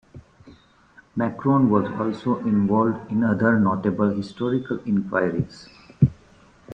McCrone 1.15 1.69
was 1.69 1.87
also 1.99 2.39
involved 2.39 3.11
in 3.11 3.23
other 3.23 3.59
notable 3.59 4.09
historical 4.09 4.79
inquiries. 4.79 5.69